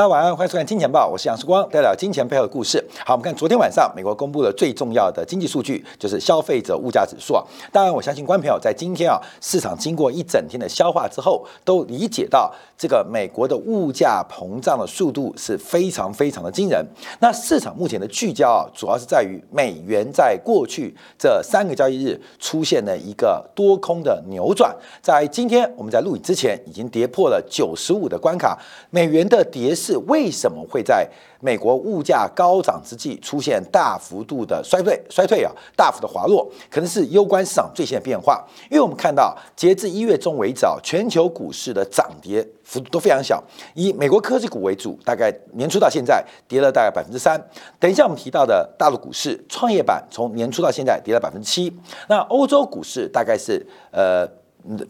[0.00, 2.82] 大家晚安，欢迎收看《金钱报》，我是杨世光，带来金钱背后的故事。
[3.04, 7.44] 好，我们看昨天晚上美国公布了最重要的经济数据，就是消费者物价指数啊。
[7.70, 16.82] 当然，我相信观众朋友在今天啊，市场经过一整天的消化之后，都理解到这个美国的物价膨胀的速度是非常非常的惊人。
[17.18, 29.89] 那市场目前的聚焦啊，主要是在于美元在过去这三个交易日出现了一个多空的扭转，在今天我们在录影之前已经跌破了九十五的关卡，美元的跌势。
[29.90, 31.08] 是为什么会在
[31.40, 35.00] 美国物价高涨之际出现大幅度的衰退？
[35.08, 38.44] 衰退啊，大幅的滑落，可能是攸关市场最新的变化。
[38.70, 43.42] 因为我们看到，截至一月中为止，全球股市的涨跌幅度都非常小。
[43.74, 47.42] 以美国科技股为主，大概年初到现在跌了大概百分之三。
[47.78, 51.76] 等一下我们提到的大陆股市，创业板从年初到现在跌了百分之七。
[52.08, 54.28] 那欧洲股市大概是呃。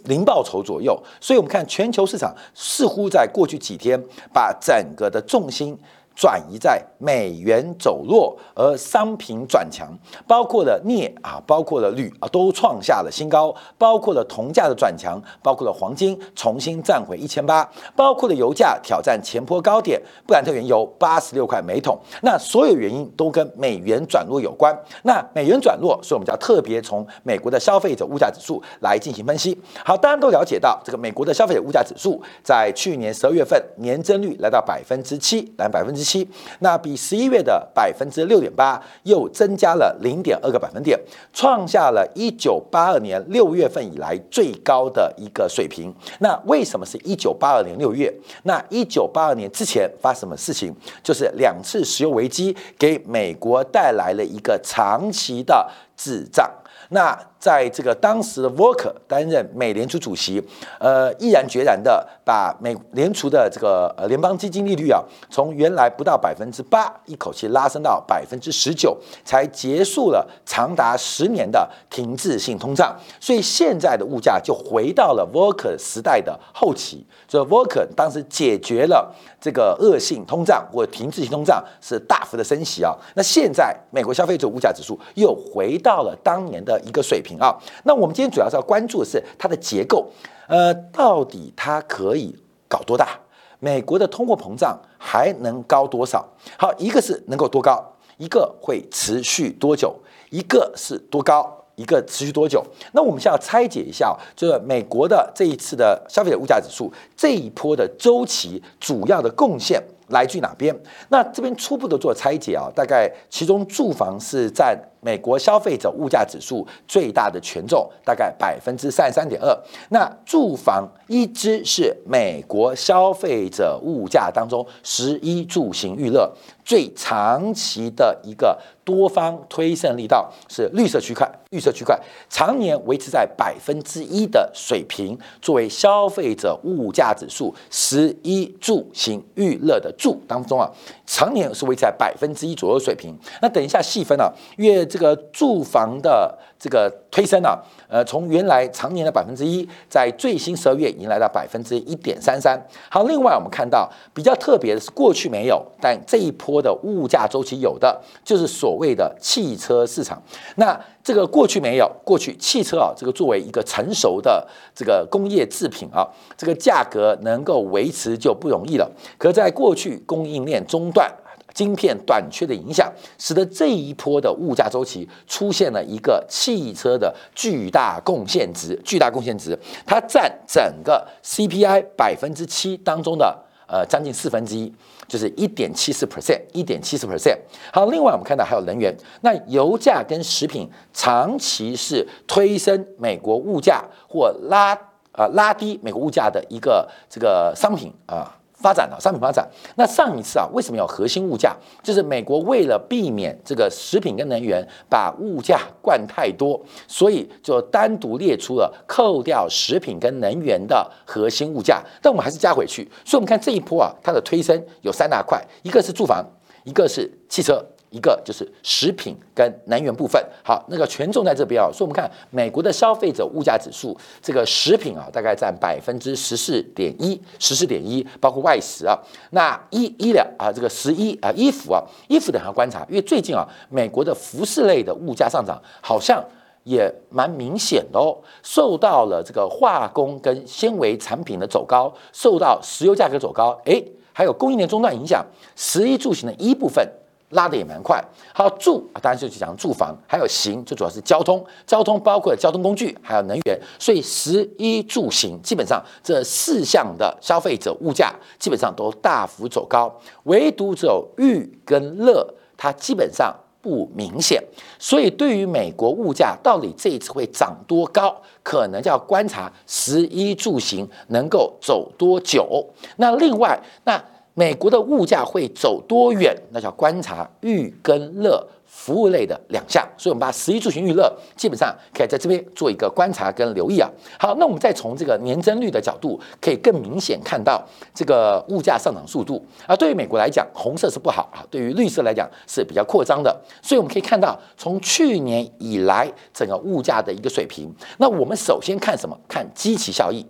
[0.05, 4.01] 零报酬左右，所以我们看全球市场似乎在过去几天
[4.33, 5.79] 把整个的重心。
[6.21, 9.89] 转移在美元走弱，而商品转强，
[10.27, 21.99] 包括了镍啊，包括了铝啊，都创下了新高，包括了铜价的转强，包括了黄金重新站回一千八，包括了油价挑战前坡高点，布兰特原油八十六块每桶。
[22.21, 24.79] 那所有原因都跟美元转弱有关。
[25.05, 29.59] 那美元转弱，所以我们就要特别从美国的消费者物价指数来进行分析。
[29.83, 36.29] 好，大家都了解到，这个美国的消费者物价指数在去年十二月份年增率来到百分之七，来百分之七。
[36.61, 40.99] 那比十一月的百分之六点八又增加了零点二个百分点，
[41.33, 45.95] 创下了一九八二年六月份以来最高的一个水平。
[46.19, 48.13] 那为什么是一九八二年六月？
[48.43, 50.75] 那一九八二年之前发生什么事情？
[51.03, 56.51] 就是两次石油危机给美国带来了一个长期的滞胀。
[56.93, 60.47] 那在这个当时的 Volcker 担任美联储主席，
[60.79, 72.95] 呃，毅然决然的把美联储的这个呃联邦基金利率啊，从原来不到百分之八，一口气拉升到百分之十九，才结束了长达十年的停滞性通胀。
[73.19, 82.95] 所以现在的物价就回到了 Volcker 时代的后期，所以 Volcker 当时解决了这个恶性通胀或停滞性通胀是大幅的升息啊。
[83.15, 87.30] 那现在美国消费者物价指数又回到了当年的一个水平。
[87.39, 90.11] 啊，那我们今天主要是要关注的是它的结构，
[90.49, 92.35] 呃，到底它可以
[92.69, 93.19] 搞多大？
[93.59, 96.27] 美国的通货膨胀还能高多少？
[96.59, 97.85] 好，一个是能够多高，
[98.17, 99.95] 一个会持续多久？
[100.31, 102.65] 一个是多高，一个持续多久？
[102.93, 109.83] 那我们现在要拆解一下，就是美国的这一次的消费者物价指数这一波的周期主要的贡献。
[110.11, 110.77] 来自于哪边？
[111.11, 119.57] 那这边初步的做拆解啊，大概其中住房是占美国消费者物价指数最大的权重，大概百分之三十三点二。
[119.91, 126.33] 那住房一支是美国消费者物价当中十一住行娱乐
[126.65, 139.91] 最长期的一个多方推升力道是绿色区块，绿色区块常年维持在百分之一的水平，作为消费者物价指数十一住行娱乐的。
[139.99, 140.71] 住当中啊，
[141.07, 143.15] 常年是维持在百分之一左右水平。
[143.43, 147.57] 那等一下细分啊，月这个住房的这个推升啊，
[147.89, 152.61] 呃，从原来常年的百分之一，在最新十二月已经来到百分之一点三三。
[152.91, 160.21] 好，另外我们看到比较特别的是，过去没有，但这一波的物价周期有的，就是所谓的汽车市场。
[160.57, 166.07] 那这个过去没有，过去汽车啊，这个作为一个成熟的这个工业制品啊，
[166.37, 168.91] 这个价格能够维持就不容易了。
[169.17, 171.11] 可在过去供应链中断、
[171.53, 183.37] 晶片短缺的影响，使得这一波的物价周期出现了一个汽车的巨大贡献值，巨大贡献值，它占整个 CPI 百分之七当中的
[183.67, 184.73] 呃将近四分之一。
[185.09, 187.37] 就是一点七四 percent，一点七四 percent。
[187.73, 194.73] 好，另外我们看到还有能源，那油价跟食品长期是推升美国物价或拉
[195.11, 198.37] 啊拉低美国物价的一个这个商品啊。
[198.61, 201.57] 发展啊商品发展，那上一次啊，为什么要核心物价？
[201.83, 212.89] 就是美国为了避免这个食品跟能源把物价灌太多，所以就单独列出了扣掉食品跟能源的核心物价，但我们还是加回去。
[213.05, 216.25] 所以，我们看这一波啊，它的推升有三大块，一个是住房，
[216.65, 217.65] 一个是汽车。
[217.91, 228.97] 一个就是食品跟能源部分，好，那个权重在这边啊，所以我们看美国的消费者物价指数，这个食品啊，大概占百分之十四点一，十四点一，包括外食啊，
[229.31, 236.25] 那医医疗啊，这个十一啊，衣服啊，衣服等下观察，因为最近啊，美国的服饰类的物价上涨好像
[236.63, 243.85] 也蛮明显的哦，受到了这个化工跟纤维产品的走高，受到石油价格走高，诶。
[244.13, 245.25] 还有供应链中断影响，
[245.57, 246.87] 食衣住行的一部分
[247.31, 248.03] 拉的也蛮快。
[248.33, 259.93] 好，住啊，当然就是讲住房，还有行，就主要是交通，交通包括交通工具，还有能源，所以食衣住行基本上这四项的消费者物价基本上都大幅走高，
[260.25, 263.35] 唯独只有娱跟乐，它基本上。
[263.63, 264.43] 不明显，
[264.79, 272.67] 所以对于美国物价到底这一次会涨多高，可能就要观察食衣住行能够走多久。
[272.97, 274.03] 那另外，那
[274.35, 278.47] 美国的物价会走多远，那叫观察预跟乐。
[278.73, 283.91] 服务类的两项，所以我们把十一住行娱乐基本上可以在这边做一个观察跟留意啊。
[284.17, 287.61] 好，那我们再从这个年增率的角度，可以更明显看到
[287.93, 289.75] 这个物价上涨速度啊。
[289.75, 293.37] 对于美国来讲，红色是不好啊；对于绿色来讲是比较扩张的。
[293.61, 297.69] 所以我们可以看到，从去年以来整个物价的一个水平。
[297.99, 299.19] 那我们首先看什么？
[299.29, 300.25] 看基期效益。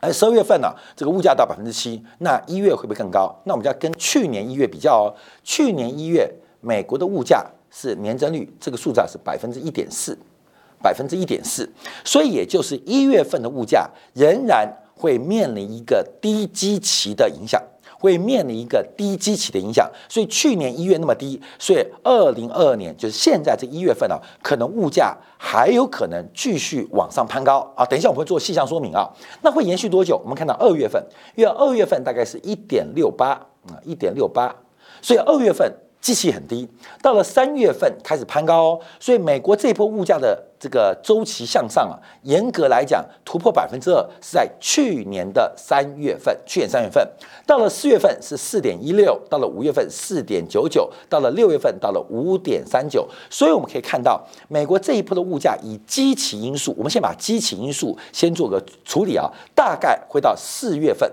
[0.00, 3.34] 而十二月份呢，这个物价到百分之七，那一月会不会更高？
[3.44, 5.14] 那我们就要跟去年一月比较哦。
[5.42, 7.44] 去年一月美国的物价。
[7.68, 10.16] 是年增率，这个数字啊是百分之一点四，
[10.80, 11.68] 百分之一点四，
[12.06, 17.62] 所以也就是一月份的物价仍然会面临一个低基期的影响，
[18.06, 19.90] 会面临一个低基期的影响。
[20.08, 27.84] 所以去年一月那么低，所以二零二二年就是现在这一月份啊，可能物价还有可能继续往上攀高啊。
[27.84, 29.10] 等一下我们会做细项说明啊，
[29.42, 30.18] 那会延续多久？
[30.22, 31.04] 我们看到二月份，
[31.34, 33.30] 因为二月份大概是一点六八
[33.68, 34.54] 啊，一点六八，
[35.02, 35.72] 所以二月份。
[36.06, 36.68] 机器很低，
[37.02, 47.04] 到了三月份开始攀高哦，所以美国这一波物价的这个周期向上啊，严格来讲突破百分之二是在去年的三月份，去年三月份
[47.44, 61.10] 到了四月份是四点一六，到了五月份四点九九，到了六月份到了五点三九，所以我们可以看到美国这一波的物价以基期因素，我们先把基期因素先做个处理啊，大概会到四月份。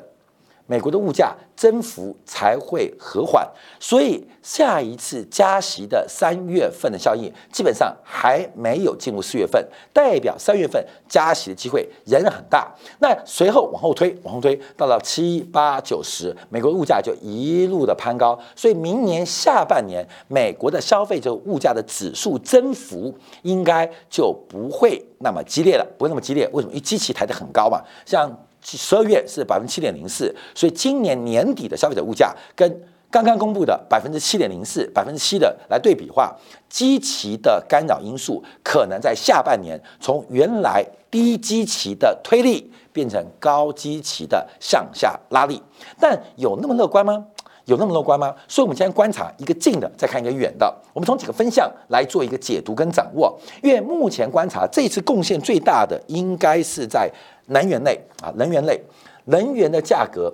[0.65, 3.45] 美国的物价增幅才会和缓，
[3.79, 9.61] 所以下一次加息的三月份的效应基本上还没有进入四月份，
[9.91, 12.73] 代表三月份加息的机会仍然很大。
[12.99, 26.49] 那随后往后推，往后推到了七八九十，美国物价就一路的攀高，所以明年下半年美国的消费者物价的指数增幅应该就不会那么激烈了，不会那么激烈。
[26.53, 26.71] 为什么？
[26.71, 28.31] 因为机器抬得很高嘛，像。
[28.63, 32.81] 十二月是百分之七点零四，所以今年年底的消费者物价跟
[33.11, 36.35] 刚刚公布的百分之七点零四、百分之七的来对比话，
[36.67, 45.61] 基期的干扰因素可能在下半年从原来低基期的推力变成高基期的向下拉力，
[45.99, 47.25] 但有那么乐观吗？
[47.65, 48.35] 有那么乐观吗？
[48.45, 50.75] 所以，我们先观察一个近的，再看一个远的。
[50.91, 53.39] 我们从几个分项来做一个解读跟掌握。
[53.61, 57.09] 因为目前观察，这次贡献最大的应该是在
[57.47, 58.81] 能源类啊，能源类，
[59.25, 60.33] 能源的价格。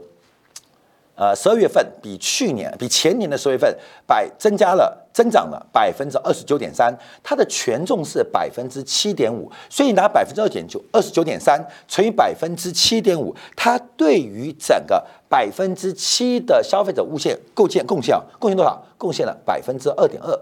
[1.16, 3.78] 呃，十二月份比去年、比前年的十月份
[4.08, 18.82] 百增加了，增长了百分之二十九点三，它的权重是百分之七点五，所以拿百分之二点九二十九点三乘以百分之七点五，它对于整个百分之七的消费者物线构建贡献，贡献多少？
[18.98, 20.40] 贡献了百分之二点二。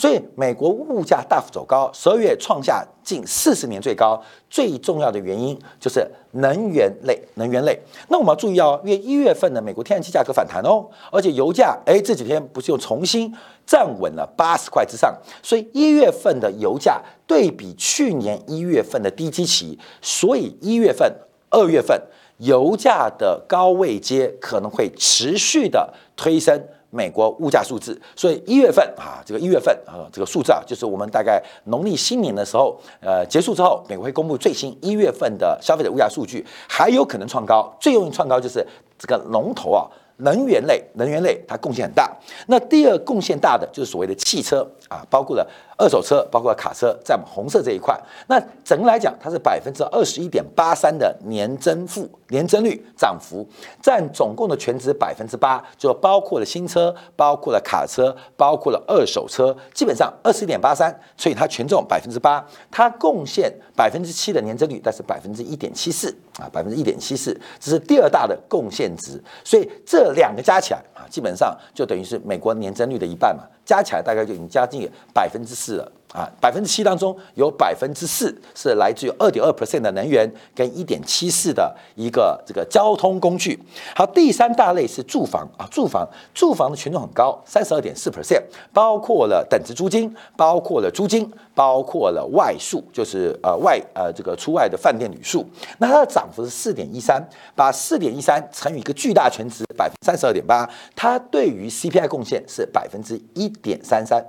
[0.00, 4.18] 所以，美国物价大幅走高，十二月创下近四十年最高。
[4.48, 7.78] 最重要的原因就是能源类，能源类。
[8.08, 13.30] 那我们要注意哦，因为一月份的美国天然气价格反弹哦，而且油价哎这几天不是又重新
[13.66, 21.14] 站稳了八十块之上，所以一月份的油价对比去年一月份的低基期，所以一月份、
[21.50, 22.00] 二月份
[22.38, 26.58] 油价的高位阶可能会持续的推升。
[26.90, 38.66] 美国物价数字，所以一月份啊，这个一月份啊，这个数字啊，就是我们大概农历新年的时候，呃，结束之后，美国会公布最新一月份的消费者物价数据，还有可能创高，最容易创高就是
[38.98, 39.88] 这个龙头啊。
[40.22, 42.14] 能源类，能源类它贡献很大。
[42.46, 45.48] 那第二贡献大的就是所谓的汽车啊，包括了
[45.80, 47.98] 二手车，包括卡车，在我们红色这一块。
[48.28, 53.48] 那整个来讲，它是百分之二十一点八三的年增负年增率涨幅，
[53.80, 69.18] 占总共的全值百分之八，就包括了新车，包括了卡车，包括了二手车，基本上二十一点八三，所以它权重百分之八，它贡献百分之七的年增率，但是百分之一点七四啊，百分之一点七四，这是第二大的贡献值。
[69.42, 83.56] 所以这两个加起来啊，基本上就等于是美国年增率的一半嘛，加起来大概就已经加近百分之四了啊，百分之七当中有百分之四是来自于二点二 percent 的能源跟一点七四的一个这个交通工具。
[83.94, 95.46] 好，第三大类是住房啊，住房住房的权重很高，三十二点四 percent，包括了等值租金，包括了租金，包括了外宿，就是呃外呃这个出外的饭店旅宿。
[95.78, 97.24] 那它的涨幅是四点一三，
[97.54, 104.20] 把四点一三乘以一个巨大全值百分三十二点八，它对于 CPI 贡献是百分之一点三三。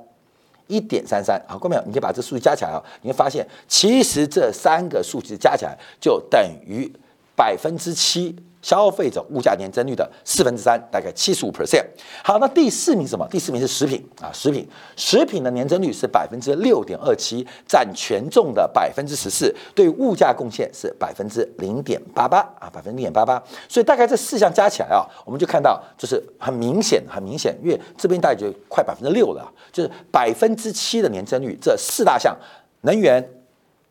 [0.72, 6.90] 一点三三，好，各位朋友，你可以把这数据加起来啊，你会发现，其实这三个数据加起来就等于
[7.36, 8.34] 百分之七。
[8.62, 11.84] 消费者物价年增率的四分之三，大概七十五 percent。
[12.24, 13.28] 好，那第四名什么？
[13.30, 23.42] 第四名是食品啊，食品，食品的年增率是百分之六点二七，占权重的百分之十四，对物价贡献是百分之零点八八啊，百分之零点八八。
[23.68, 32.36] 所以大概这四项加起来啊，我们就看到就是很明显，很明显，因为这边大概就快百分之六了，就是百分之七的年增率，这四大项：
[32.82, 33.28] 能源、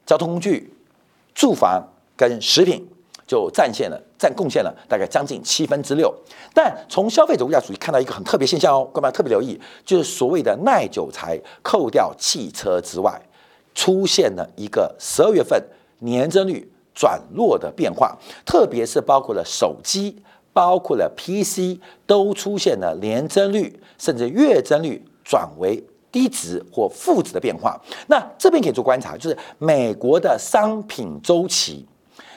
[0.05, 0.73] 交通工具、
[1.35, 1.83] 住房
[2.17, 2.87] 跟食品。
[3.31, 6.13] 就占线了，占贡献了大概将近七分之六。
[6.53, 13.23] 但从消费者物价主义看到一个很特别现象哦，各位要特别留意，就是所谓的耐久材扣掉汽车之外，
[13.73, 15.63] 出现了一个十二月份
[16.01, 20.21] 年增率转弱的变化，特别是包括了手机、
[20.53, 27.81] 包括了 PC 都出现了年增率甚至月增率转为低值或负值的变化。
[28.09, 31.87] 那这边可以做观察，就是美国的商品周期。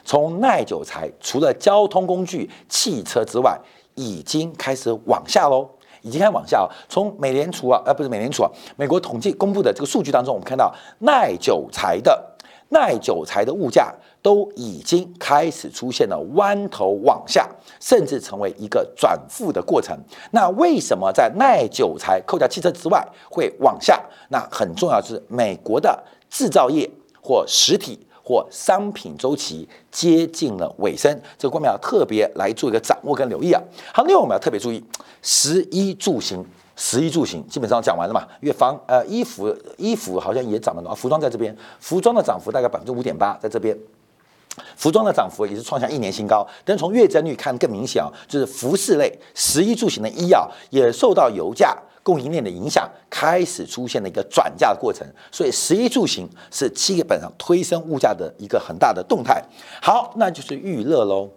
[0.05, 3.57] 从耐久材，除了交通工具、汽车之外，
[3.95, 5.69] 已经开始往下喽，
[6.01, 6.67] 已经开始往下。
[6.89, 12.35] 从美联储啊，呃，不是美联储啊，美国统计公布的这个数据当中，我们看到耐久材的
[12.69, 17.47] 耐久材的物价都已经开始出现了弯头往下，
[17.79, 19.95] 甚至成为一个转负的过程。
[20.31, 24.01] 那为什么在耐久材扣掉汽车之外会往下？
[24.29, 26.89] 那很重要是美国的制造业
[27.21, 28.07] 或实体。
[28.23, 33.61] 或商品周期接近了尾声，这个观众要特别来做一个掌握跟留意啊。
[33.93, 34.81] 好，另外我们要特别注意，
[35.21, 36.45] 十一住行，
[36.77, 38.25] 十一住行基本上讲完了嘛。
[38.39, 43.77] 因为房呃衣服衣服好像也涨了啊，服装在这边，服装的涨幅大概百分之五点八，在这边，
[44.77, 46.47] 服装的涨幅也是创下一年新高。
[46.63, 51.77] 但从月增率看更明显啊，就是服饰类食衣住行的医药也受到油价。
[52.03, 59.41] 供应链的影响开始出现了一个转嫁的过程，所以食衣住行是基本上推升物价的一个很大的动态。
[59.81, 61.29] 好，那就是预热喽，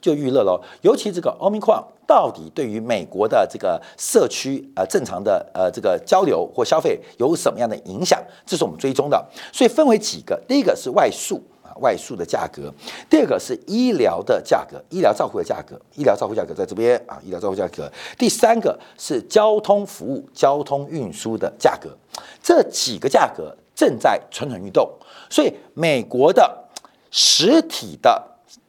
[0.00, 0.60] 就预热喽。
[0.80, 8.18] 尤其这个欧米矿到底对于美国的这个社区呃正常的呃这个交流或消费有什么样的影响？
[8.46, 9.24] 这是我们追踪的。
[9.52, 11.42] 所以分为几个，第一个是外宿。
[11.80, 12.72] 外宿的价格，
[13.08, 17.90] 第二个是医疗的价格，医疗照护的价格，医疗照护价格在这边啊，医疗照护价格。
[18.18, 21.96] 第三个是交通服务、交通运输的价格，
[22.42, 24.88] 这几个价格正在蠢蠢欲动。
[25.28, 26.64] 所以，美国的
[27.10, 28.22] 实体的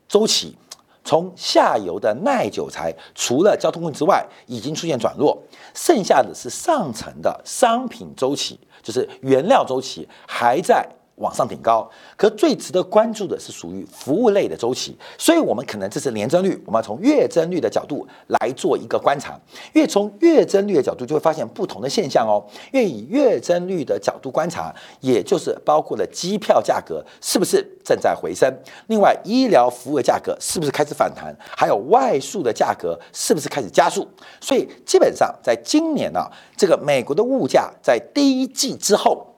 [0.07, 0.55] 周期，
[1.03, 5.37] 从下游的耐久材，除了交通工具之外，已经出现转弱，
[5.75, 10.87] 剩下的是上层的商品周期，就是原料周期还在。
[11.15, 19.39] 往上顶高，可最值得关注的是属于服务类的周期，所以我们可能这是年增率，我们要从月增率的角度来做一个观察，
[19.73, 22.43] 因为从月增率的角度就会发现不同的现象哦。
[22.73, 28.53] 因为以月增率的角度观察，也就是包括了机票价格是不是正在回升，
[28.87, 34.05] 另外医疗服务的价格是不是开始反弹，还有外宿的价格是不是开始加速，
[34.41, 39.34] 所以基本上在今年呢，这个美国的物价在第一季之后。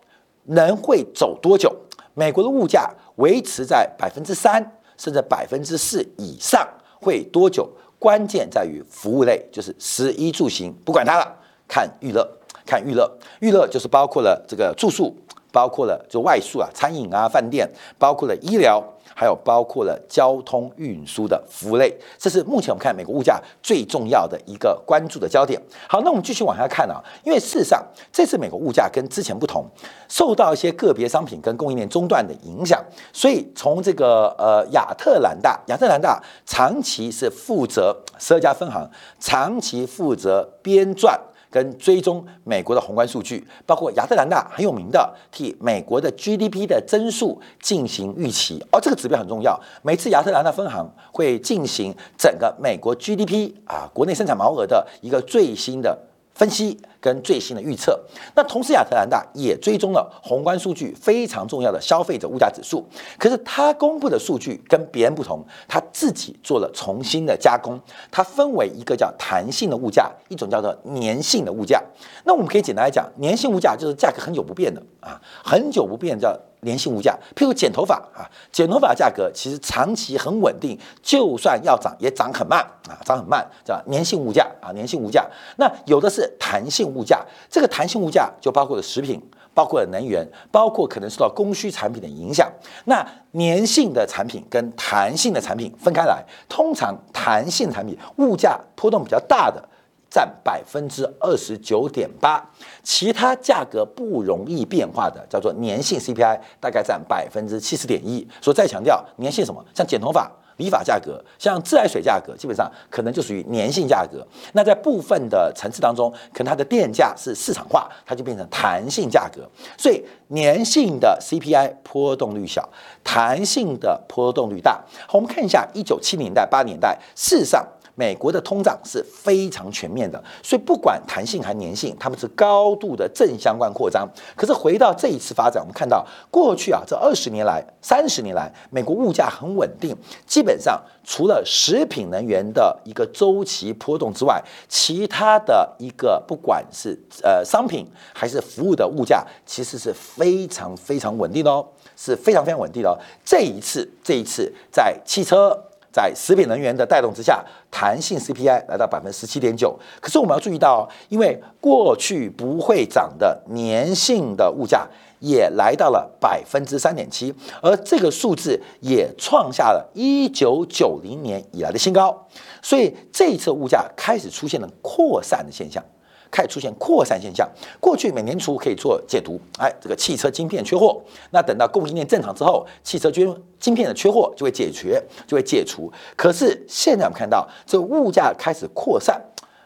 [0.47, 1.73] 能会走多久？
[2.13, 6.67] 美国的物价维持在百分之三甚至百分之四以上
[6.99, 7.69] 会多久？
[7.99, 11.35] 关键在于服务类，就是食衣住行，不管它了，
[11.67, 12.27] 看预热，
[12.65, 15.15] 看预热，预热就是包括了这个住宿，
[15.57, 18.83] 包括了就外宿啊，餐饮啊，饭店，包括了医疗。
[19.19, 25.59] 还有包括了交通运输的服务类，这是目前我们看美国物价最重要的一个关注的焦点。
[25.89, 29.65] 好，那我们继续往下看啊，因为事实上这次美国物价跟之前不同，
[30.07, 38.87] 受到一些个别商品跟供应链中断的影响，所以从这个呃亚特兰大，亚特兰大长期是负责十二家分行，
[39.19, 41.17] 长期负责编撰。
[41.49, 49.59] 跟追踪美国的宏观数据，包括亚特兰大很有名的，替美国的 GDP 的增速进行预期哦，这个指标很重要。
[49.81, 55.97] 每次亚特兰大分行会进行整个美国 GDP 啊，国内生产毛额的一个最新的
[56.37, 57.99] 分析跟最新的预测，
[58.35, 62.85] 那同时亚特兰大也追踪了宏观数据非常重要的消费者物价指数。
[63.17, 67.79] 可是它公布的数据跟别人不同，它自己做了重新的加工，
[68.11, 71.83] 它分为一个叫弹性的物价，一种叫做粘性的物价。
[72.23, 76.39] 那我们可以简单来讲，粘性物价就是价格很久不变的啊，很久不变叫。
[76.67, 82.59] 粘性物价，譬如剪头发啊，剪头发价格其实长期很稳定，就算要涨也涨很慢
[82.89, 85.25] 啊，涨很慢，叫粘性物价啊，粘性物价。
[85.55, 89.21] 那有的是弹性物价，这个弹性物价就包括了食品，
[89.53, 92.51] 包括了能源，包括可能受到供需产品的影响。
[92.85, 99.63] 那粘性的产品跟弹性的产品分开来，通常弹性产品物价波动比较大的。
[100.09, 102.43] 占百分之二十九点八，
[102.81, 108.27] 其他价格不容易变化的叫做粘性 CPI，大概占百分之七十点一。
[108.41, 109.63] 所以再强调粘性什么？
[109.75, 114.25] 像剪头发、理发价格，像自来水价格，基本上可能就属于粘性价格。
[114.53, 119.47] 那在部分的层次当中，可能它的电价是市场化，它就变成弹性价格。
[119.77, 122.67] 所以粘性的 CPI 波动率小，
[123.03, 124.81] 弹性的波动率大。
[125.07, 127.65] 好，我们看一下一九七零年代、八年代，事实上。
[127.99, 134.07] 美国的通胀是非常全面的，所以不管弹性还粘性，他们是高度的正相关扩张。
[134.35, 144.39] 可是回到这一次发展，我们看到过去啊这二十年来、三十年来，美国物价很稳定，基本上除了食品能源的一个周期波动之外，
[144.69, 152.93] 其他的一个不管是呃商品还是服务的物价，其实是非常非常稳定的哦，是非常非常稳定的哦。
[153.25, 155.59] 这一次，这一次在汽车。
[155.91, 159.77] 在食品能源的带动之下，弹性 CPI 来到百分之十七点九。
[159.99, 164.87] 可是我们要注意到，因为过去不会涨的粘性的物价
[165.19, 172.27] 也来到了百分之三点七，而这个数字也创下了一九九零年以来的新高。
[172.61, 175.83] 所以这一次物价开始出现了扩散的现象。
[176.31, 177.49] 开始出现扩散现象。
[177.79, 185.91] 过去每年初可以做解读，哎，这个汽车晶片缺货，那等到供应链正常之后，汽车晶晶片的缺货就会解决，就会解除。
[186.15, 189.21] 可是现在我们看到，这物价开始扩散，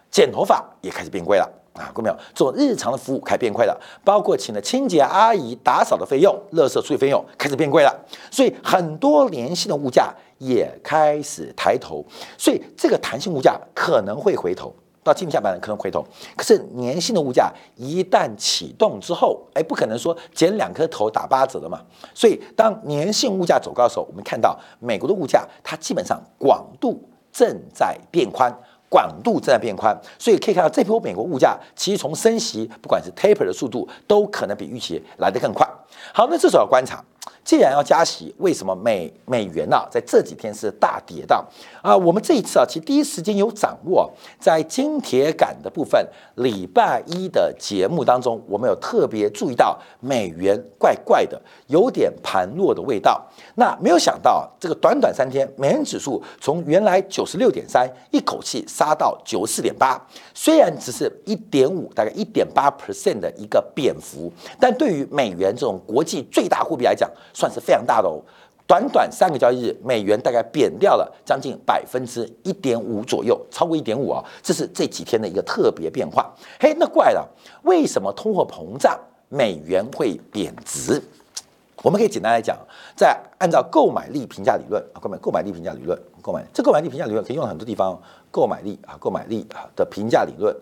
[0.10, 1.92] 剪头发也开始变贵了啊！
[1.94, 2.18] 各位没有？
[2.34, 12.06] 做日常的服务开始变贵了，包括请的清洁阿姨打扫的费用、垃圾处理费用开始变贵了，所以很多联系的物价也开始抬头，
[12.38, 14.74] 所以这个弹性物价可能会回头。
[15.04, 21.82] 到今年下半年可能回头，可是年性的物价一旦启动之后，哎，不可能说剪两颗头打八折的嘛。
[22.14, 28.54] 所以当年性物价走高的时候，我们看到美国的物价它基本上广度正在变宽，
[28.90, 30.00] 广度正在变宽。
[30.20, 35.68] 所以可以看到这波美国物价其实从升息，不管是 taper 的速度，都可能比预期来得更快。
[36.14, 37.04] 好，那这时候要观察。
[37.44, 39.76] 既然要加息，为什么美美元呢？
[39.90, 41.36] 在这几天是大跌的
[41.82, 41.98] 啊？
[41.98, 53.20] 我们这一次啊，其实第一时间有掌握，在金铁杆的部分，礼拜一的节目当中，我们有特别注意到美元怪怪的，有点盘弱的味道。
[53.56, 60.00] 那没有想到，这个短短三天，美元指数从原来九十六点三，一口气杀到九十四点八，
[60.36, 68.22] 虽然只是一点五，大概一点八 percent 的一个贬幅，但对于美元这种国际最大货币来讲，算是非常大的哦，
[68.68, 76.34] 短短三个交易日，美元大概贬掉了将近百分之一点五左右，超过一点五啊，这是这几天的一个特别变化。
[76.60, 77.28] 嘿，那怪了，
[77.64, 81.02] 为什么通货膨胀美元会贬值？
[81.84, 82.58] 我们可以简单来讲，
[82.96, 90.56] 在按照购买力评价理论啊，购买购买力评价理论，购买这购买力评价理论可以用很多地方，购买力啊，购买力啊的评价理论，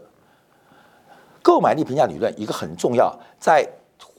[1.43, 3.69] 购买力评价理论一个很重要，在。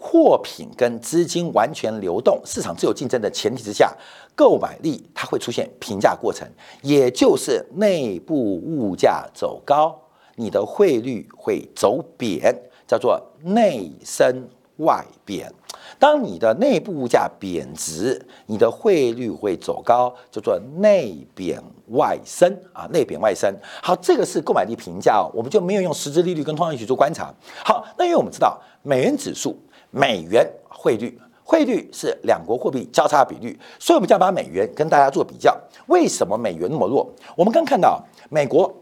[0.01, 3.95] 货品跟资金完全流动、市场自由竞争的前提之下，
[4.35, 6.49] 购买力它会出现平价过程，
[6.81, 9.95] 也就是内部物价走高，
[10.37, 12.57] 你的汇率会走贬，
[12.89, 15.53] 叫做内升外贬。
[15.99, 23.55] 当你的内部物价贬值，你的汇率会走高，叫做内贬外升啊，内贬外升。
[23.83, 27.31] 好，这个是购买力评价哦，我们就没有用实质利率跟通胀率去做观察。
[27.63, 29.55] 好，那因为我们知道美元指数。
[29.91, 35.57] 美元汇率，汇率是两国货币交叉比率，所以我们将把美元跟大家做比较。
[35.87, 37.09] 为什么美元那么弱？
[37.37, 38.73] 我们刚看到美国，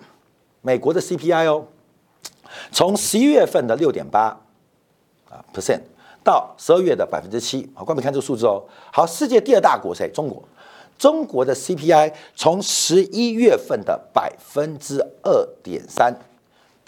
[0.60, 1.64] 美国的 CPI 哦，
[2.70, 4.38] 从十一月份的六点八
[5.30, 5.80] 啊 percent
[6.22, 8.62] 到十二月的百分之七，好，观众看这个数字哦。
[8.92, 10.10] 好，世界第二大国谁？
[10.12, 10.42] 中国，
[10.98, 16.14] 中国的 CPI 从十一月份的百分之二点三。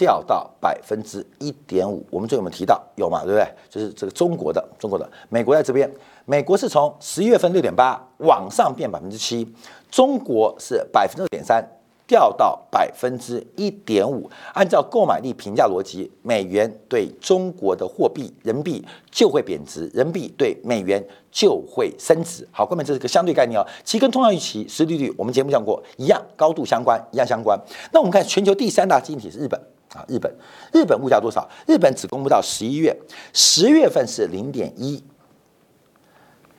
[0.00, 2.82] 掉到百分之一点五，我们最近有没有提到？
[2.96, 3.46] 有嘛，对不对？
[3.68, 5.92] 就是这个中国的，中国的，美国在这边，
[6.24, 9.46] 美国是从十一月份六点八往上变百分之七，
[9.90, 11.62] 中国是百分之二点三
[12.06, 14.30] 掉到百分之一点五。
[14.54, 22.48] 按照购买力评价逻辑，美元对中国的货币人民币就会贬值，人民币对美元就会升值。
[22.50, 23.66] 好，各位，这是个相对概念哦。
[23.84, 27.60] 其跟通胀预期、实利率，我们节目讲过一样，高度相关，一样相关。
[27.92, 29.60] 那我们看全球第三大经济体是日本
[29.94, 30.32] 啊，日本，
[30.72, 31.48] 日本物价多少？
[31.66, 32.96] 日本只公布到十一月，
[33.32, 35.02] 十月份是零点一，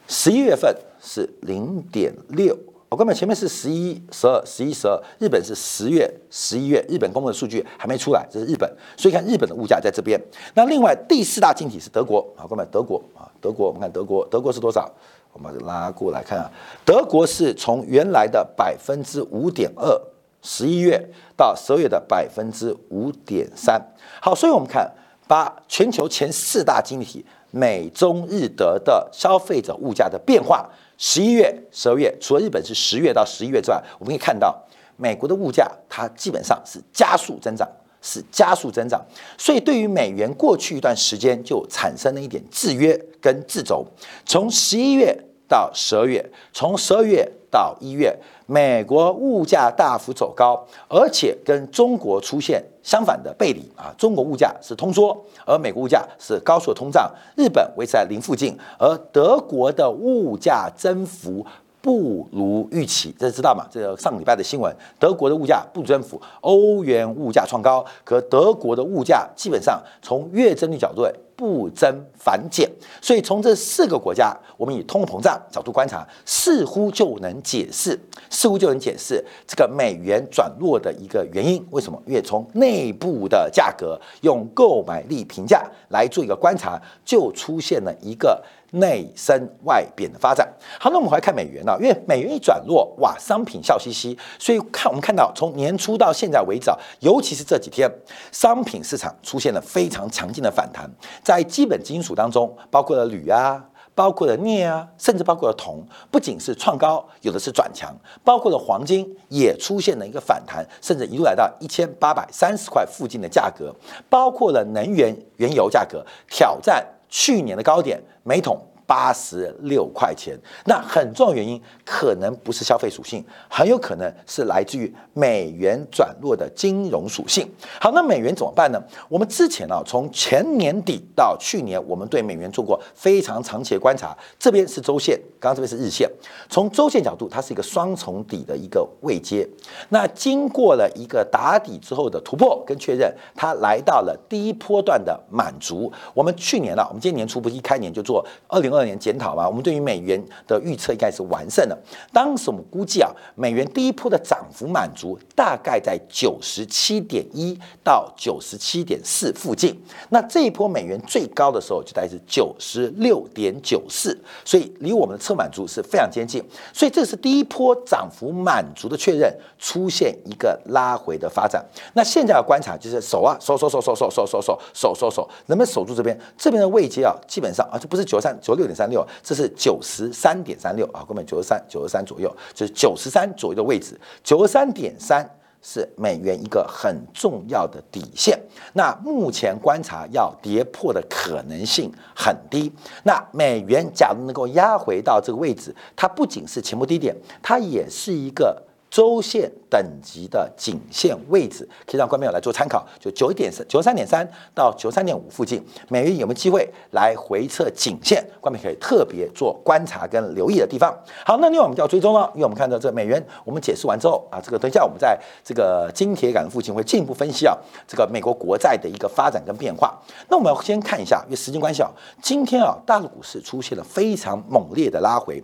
[0.07, 2.57] 十一月份是零点六。
[2.89, 10.21] 我根本前面是十一、十二、十一、十二，日本是十月、十一月，日本公布的数据还没出来，这是日本，所以看日本的物价在这边。
[10.55, 14.91] 那另外第四大经济体是德国，好，哥们，德国啊，德国，我们看德国，德国是多少？
[15.31, 16.51] 我们拉过来看啊，
[16.83, 19.97] 德国是从原来的百分之五点二，
[20.41, 23.81] 十一月到十二月的百分之五点三。
[24.21, 24.91] 好，所以我们看
[25.27, 30.69] 把全球前四大经济体美、中、日、德的消费者物价的变化。
[30.97, 34.55] 十一月、十二月，除了日本是十月到十一月之外，我们可以看到
[34.97, 37.67] 美国的物价它基本上是加速增长，
[38.01, 39.03] 是加速增长。
[39.35, 43.83] 所以对于美元过去一段时间就产生了一点制约跟制肘。
[44.25, 46.23] 从十一月到十二月，
[46.53, 52.63] 从十二月到一月，美国物价大幅走高，而且跟中国出现。
[52.83, 61.45] 相反的背离啊，中国物价是通缩，而美国物价是高速通胀，日本维持在零附近，而德国的物价增幅
[61.79, 63.67] 不如预期，这知道吗？
[63.69, 71.07] 这个上礼拜的新闻，德国的物价不增幅，欧元物价创高，可德国的物价基本上从月增率角度。
[71.41, 72.69] 不增反减，
[73.01, 77.99] 所以从这四个国家，我们以通货膨胀角度观察，似乎就能解释，
[78.29, 81.65] 似乎就能解释这个美元转弱的一个原因。
[81.71, 81.99] 为什么？
[82.05, 88.39] 越从内部的价格用购买力评价来做一个观察，就出现了一个。
[88.71, 90.47] 内升外贬的发展。
[90.79, 91.75] 好，那我们来看美元呢？
[91.79, 94.17] 因为美元一转弱，哇，商品笑嘻嘻。
[94.39, 97.89] 所以看我们看到，从年初到现在为止，尤其是这几天，
[98.31, 100.89] 商品市场出现了非常强劲的反弹。
[101.23, 113.75] 在基本金属当中，包括了铝啊，包括了镍啊，甚至包括了铜，不仅是创高，有的是转强，包括了黄金也出现了一个反弹，甚至一路来到一千八百三十块附近的价格，
[114.09, 116.85] 包括了能源原油价格挑战。
[117.11, 118.59] 去年的高点每桶
[118.91, 127.49] 八十六块钱，那很重要原因可能不是消费属性，很有可能是来自于美元转弱的金融属性。
[127.79, 128.83] 好，那美元怎么办呢？
[129.07, 134.13] 我们之前啊，从前年底到去年，我们对美元做过非常长期的观察。
[134.37, 136.11] 这边是周线，刚刚这边是日线。
[136.49, 139.47] 从周线角度，它是一个双重底的一个位阶。
[139.87, 145.89] 那经过了一个打底之后的突破跟确认，它来到了第一波段的满足。
[146.13, 149.47] 我们去年啊，我们今年年初不是一开年就做二零二二年检讨嘛？
[149.47, 151.77] 我们对于美元的预测应该是完胜的。
[152.13, 159.77] 当时我们估计啊，美元第一波的涨幅满足大概在九十七点一到九十七点四附近。
[160.09, 166.41] 那这一波美元最高的时候就大概是九十六点九四，所以离我们的测满足是非常接近。
[166.73, 171.61] 所以这是第一波涨幅满足的确认，出现一个拉回的发展。
[171.93, 176.17] 那现在要观察就是守啊，守守守守守守守守守守守，能不能守住这边？
[176.37, 177.01] 这边的位阶。
[177.01, 183.99] 啊，基本上啊，这不是九三九六六点三六，这是九十三点三六啊，根本九十三九十三左右，就是九十三左右的位置。
[184.23, 185.27] 九十三点三
[185.63, 188.39] 是美元一个很重要的底线。
[188.73, 192.71] 那目前观察要跌破的可能性很低。
[193.03, 198.61] 那美元假如能够压回到这个位置，它不仅是前波低点，它也是一个。
[198.91, 208.21] 周线等级的颈线位置，可以让观众朋友来做参考，就九点三、九三点三到九三点五附近，美元有没有机会来回测颈线？
[208.41, 210.93] 观众可以特别做观察跟留意的地方。
[211.25, 219.97] 好，那另外我们就要追踪了，因为我们看到这美元，我们解释完之后啊，这个等一下我们在这个金铁杆附近会进一步分析啊，这个美国国债的一个发展跟变化。
[220.27, 221.89] 那我们要先看一下，因为时间关系啊，
[222.21, 225.41] 今天啊，大陆股市出现了非常猛烈的拉回，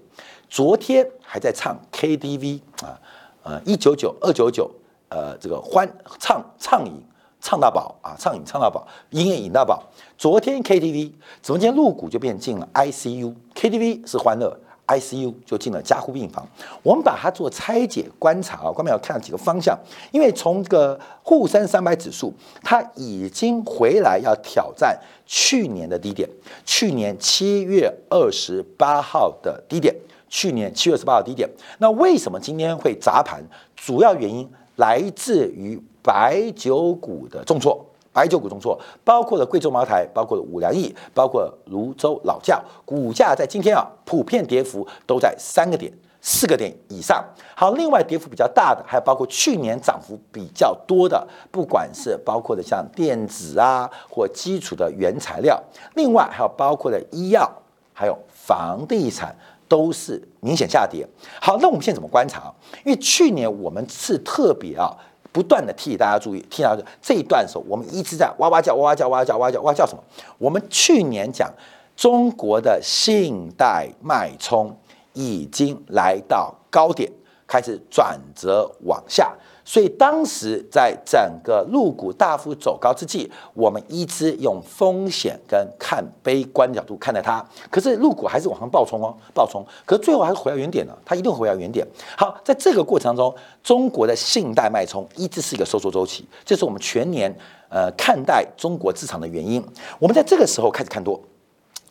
[0.49, 2.99] 昨天还在唱 KTV 啊。
[3.47, 4.69] 呃，一九九二九九，
[5.07, 6.91] 呃，这个欢唱畅饮
[7.39, 9.81] 畅到饱啊，畅饮畅到饱，音乐饮到饱。
[10.17, 14.53] 昨天 KTV，昨天入股就变进了 ICU，KTV 是欢乐
[14.87, 16.45] ，ICU 就进了加护病房。
[16.83, 19.79] 我们把它做拆解观察啊，观众要看几个方向，
[20.11, 26.27] 因为从这个沪深三百指数，它已经回来要挑战去年的低点，
[26.65, 29.95] 去年七月二十八号的低点。
[30.29, 33.43] 去年七月十八号低点，那为什么今天会砸盘？
[33.75, 45.91] 主要原因来自于白酒股的重挫，白酒股重挫，包括了贵州茅台，包括了五粮液，包括泸州老窖，股价在今天啊，普遍跌幅都在三个点。
[46.19, 47.23] 四个点以上。
[47.55, 55.61] 好，另外跌幅比较大的，还有包括去年涨幅比较多的，不管是包括的像电子啊，或基础的原材料，
[55.93, 57.49] 另外还有包括的医药，
[57.93, 59.33] 还有房地产，
[59.67, 61.07] 都是明显下跌。
[61.41, 62.53] 好，那我们现在怎么观察？
[62.85, 64.95] 因为去年我们是特别啊，
[65.31, 70.03] 不断的替大家注意，替大家这一段时候，我们一直在哇哇叫，哇哇叫，哇哇叫，哇叫，哇叫什么？
[70.37, 71.51] 我们去年讲
[71.95, 74.77] 中国的信贷脉冲
[75.13, 77.11] 已经来到高点。
[77.49, 79.33] 开始转折往下，
[79.69, 87.45] 所以当时在整个陆股大幅走高之际，我们一直用风险跟看悲观角度看待它。
[87.69, 91.85] 可是陆股还是往上暴冲哦，暴冲，可是最后还是回到原点了，它一定回到原点。
[92.17, 99.61] 好，在这个过程当中，中国的信贷脉冲一直是一个收缩周期，这是我们全年呃看待中国市场的原因。
[99.99, 101.21] 我们在这个时候开始看多。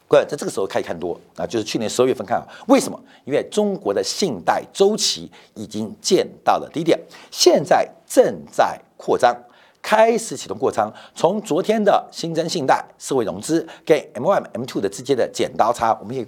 [0.08, 2.98] 各位在这个时候开始看多啊，就是去年十二月份看啊，为什么？
[3.24, 6.96] 因为中国的信贷周期已经见到了低点，
[7.30, 9.36] 现在正在扩张，
[9.82, 10.92] 开始启动过仓。
[11.12, 16.26] 从昨天的新增信贷、社会融资跟 M one M two 的之间的剪刀差，我们可以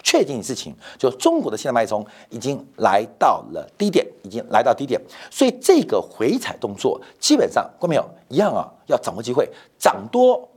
[0.00, 5.00] 确定事情，就中国的信贷脉冲已经来到了低点，已经来到低点。
[5.28, 10.48] 所以这个回踩动作，基本上，各位朋友一样啊，要掌握机会，涨多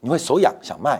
[0.00, 0.98] 你会手痒想卖。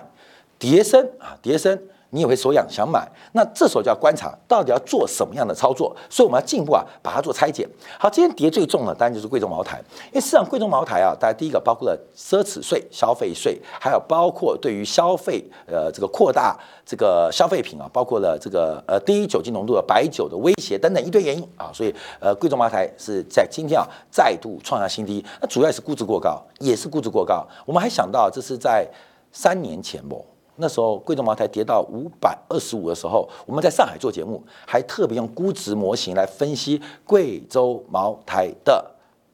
[0.59, 1.79] 叠升啊，叠升，
[2.11, 7.69] 你也会手痒想买，那这时候就要观察到底要做什么样的操作，所以我们要进一步啊，把它做拆解。
[7.99, 27.47] 好，今天跌最重的当然就是贵州茅台，因为市场贵州茅台啊，大家第一个包括了奢侈税、消费税，还有包括对于消费呃这个扩大这个消费品啊，包括了这个呃低酒精浓度的白酒的威胁等等一堆原因啊，所以呃贵州茅台是在今天啊再度创下新低，那主要是估值过高，也是估值过高。
[27.66, 28.88] 我们还想到这是在
[29.33, 30.25] 三年前不？
[30.57, 38.85] 那时候贵州茅台跌到五百二十五的时候，我们在上海做节目，还特别用估值模型来分析贵州茅台的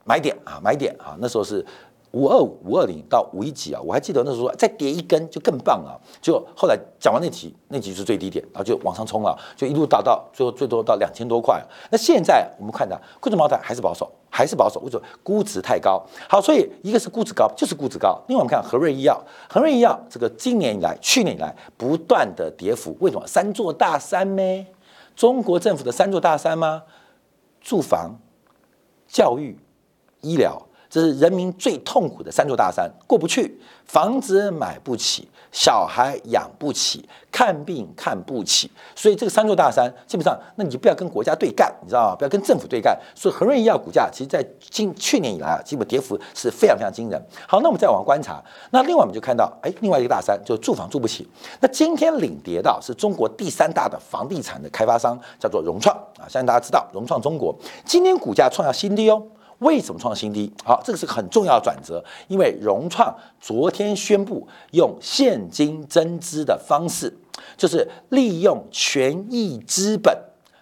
[0.04, 1.64] 买点啊，买点啊，那时候是。
[2.12, 5.98] 五二五五二零到五一几啊，我还记得那时候再跌一根就更棒了。
[6.20, 11.62] 就后来讲完那集，那集是最低点，然后就往上冲了，就一路达到最后最多到两千多块。
[11.90, 15.06] 那现在我们看到贵州茅台还是保守，还是保守，为什么？
[15.22, 16.04] 估值太高。
[16.28, 18.20] 好，所以一个是估值高，就是估值高。
[18.28, 23.26] 另外我们看和瑞医药，和瑞医药这个今年以来、去年以来不断的跌幅，为什么？
[23.26, 24.66] 三座大山呢？
[25.16, 26.82] 中国政府的三座大山吗？
[27.60, 28.18] 住房、
[29.08, 29.58] 教育、
[30.20, 30.60] 医疗。
[30.92, 42.16] 这是人民最痛苦的三座大山，过不去，房子买不起，小孩养不起，看病看不起，所以这个三座大山基本上，那你就不要跟国家对干，你知道吗？
[42.16, 42.94] 不要跟政府对干。
[43.14, 47.18] 所以恒瑞医药股价，其实在今去年以来啊，基本跌幅是非常非常惊人。
[47.48, 51.26] 好，那我们再往观察，那另外我们就看到，哎，另外一个大山就是住房住不起。
[51.60, 59.22] 那今天领跌到是中国第三大的房地产的开发商，叫做融创啊，相信大家知道，融创中国今天股价创下新低哦。
[59.62, 60.52] 为什么创新低？
[60.64, 67.16] 好，这个是很重要的转折，因为融创昨天宣布用现金增资的方式，
[67.56, 70.16] 就是利用权益资本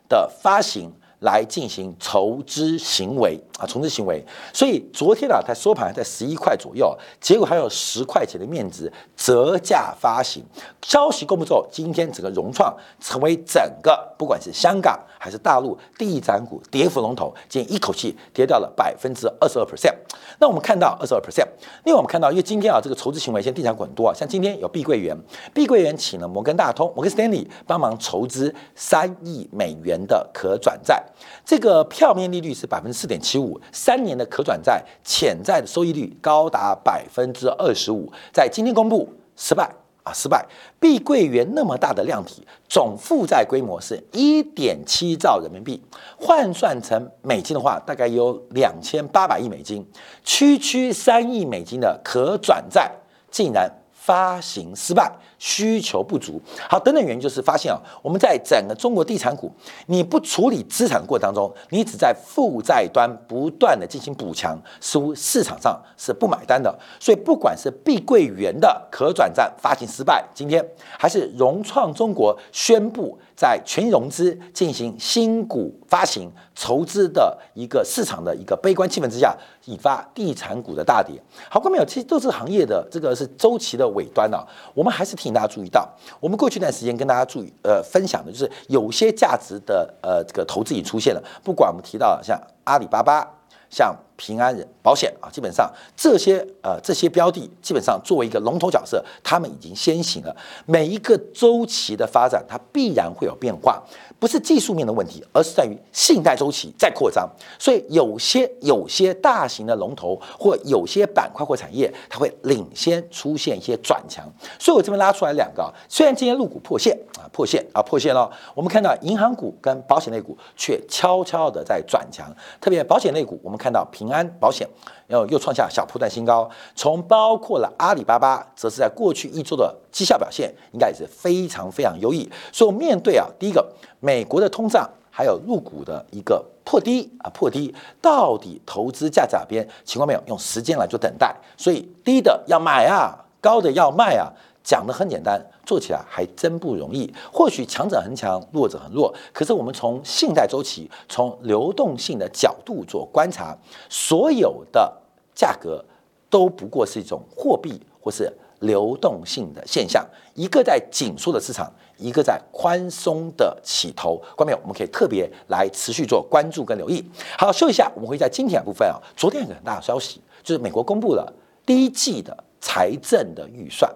[0.08, 0.92] 的发行。
[1.20, 4.24] 来进行筹资行为啊，筹资行为。
[4.52, 10.44] 所以昨天啊，它收盘在十一块左右，结果还有十块钱的面值折价发行。
[10.82, 19.94] 消息公布之后，今天整个融创成为整个不管是香港还是大陆地产股跌幅龙头，今天一口气跌掉了百分之二十二 percent。
[20.38, 21.46] 那我们看到二十二 percent，
[21.84, 25.16] 另外我们看到，因为今天啊，这个筹资行为，现在地产股很多啊，像今天有碧桂园，
[25.52, 31.04] 碧桂园请了摩根大通、摩根斯丹利帮忙筹资三亿美元的可转债。
[31.44, 39.70] 这个票面利率是百分之四点七五，三年的可转债潜在的收益率高达百分之二十五，在今天公布失败
[40.02, 40.46] 啊，失败！
[40.78, 45.82] 碧桂园那么大的量体，总负债规模是一点七兆人民币，
[46.18, 49.86] 换算成美金的话，大概有两千八百亿美金，
[50.24, 52.90] 区区三亿美金的可转债，
[53.30, 55.12] 竟然发行失败。
[55.40, 59.50] 需求不足，好，等等原因就是发现啊，我们在整个中国地产股，
[59.86, 66.78] 你不处理资产过程当中，你只在负债端不断的进行补强，似乎市场上是不买单的。
[67.00, 70.62] 所以不管是碧桂园的可转债发行失败，今天
[70.98, 81.18] 还是融创中国宣布在全融资进行新股发行筹资的一个市场的一个悲观气氛之下，引发地产股的大跌。
[81.48, 85.29] 好，各位朋友，其实都是行业的这个是周期的尾端啊，我们还是挺。
[85.32, 85.88] 大家注意到，
[86.20, 93.26] 我们过去一段时间跟大家注意呃分享的就是有些价值的呃这个投资已出现了，不管我们提到像阿里巴巴、
[93.68, 100.36] 像平安人保险啊，基本上这些呃这些标的基本上作为一个龙头角色，他们已经先行了。
[100.66, 103.82] 每一个周期的发展，它必然会有变化，
[104.18, 107.26] 不是技术面的问题，而是在于信贷周期在扩张。
[107.58, 114.30] 所以有些有些大型的龙头或有些板块或产业，它会领先出现一些转强。
[114.58, 122.30] 所以我这边拉出来两个啊，虽然今天入股破线啊破线啊破线了，我们看到银行股跟保险类股却悄悄的在转强，
[122.60, 124.09] 特别保险类股，我们看到平。
[124.10, 124.68] 安保险
[125.08, 132.30] 又又创下小破段新高，从包括了阿里巴巴，则是在过去一周的绩效表现应该也是非常非常优异。
[132.52, 133.66] 所以面对啊，第一个
[134.00, 139.68] 美国的通胀，还有入股的一个破低啊破低，到底投资价值哪边？
[139.84, 141.34] 情况没有，用时间来做等待。
[141.56, 144.32] 所以低的要买啊，高的要卖啊。
[144.62, 147.12] 讲的很简单，做起来还真不容易。
[147.32, 149.14] 或许强者很强，弱者很弱。
[149.32, 153.56] 可是我们从信贷周期、从流动性的角度做观察，
[153.88, 154.92] 所有的
[155.34, 155.84] 价格
[156.28, 160.06] 都不过是一种货币或是流动性的现象。
[160.34, 164.20] 一个在紧缩的市场，一个在宽松的起头。
[164.36, 167.04] 观众，我们可以特别来持续做关注跟留意。
[167.38, 171.32] 好，说一下，我们会在今天部分啊，昨天有个很大的消息，就是美国公布了
[171.64, 173.90] 第一季的财政的预算。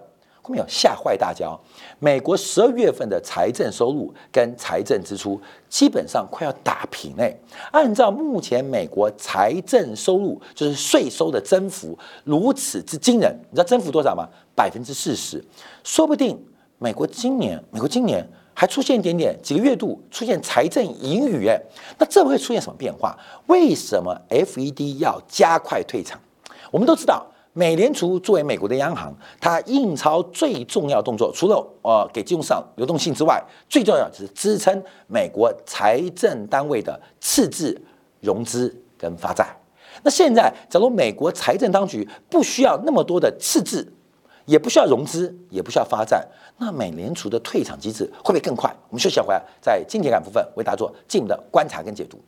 [0.45, 1.49] 后面有吓坏大家，
[1.97, 7.35] 美国十二月份的财政收入跟财政支出基本上快要打平诶。
[7.71, 14.29] 按照目前美国财政收入就是税收的增幅如此之惊人，你知道增幅多少吗？
[14.53, 15.43] 百分之四十，
[15.83, 16.39] 说不定
[16.77, 21.59] 美国今年美国今年还出现一点点几个月度出现财政盈余诶。
[21.97, 23.17] 那这会出现什么变化？
[23.47, 26.19] 为什么 FED 要加快退场？
[26.69, 27.25] 我们都知道。
[27.57, 37.81] 美联储作为美国的央行，它印钞最重要动作，除了呃给金融市场流动性之外，最重要就是支撑美国财政单位的赤字
[38.19, 39.55] 融资跟发债。
[40.03, 43.89] 那现在，假如美国财政当局不需要那么多的赤字，
[44.43, 46.21] 也不需要融资，也不需要发债，
[46.57, 48.69] 那美联储的退场机制会不会更快？
[48.89, 52.19] 我们休息回来，在经典感部分为大家做进一步的观察跟解读。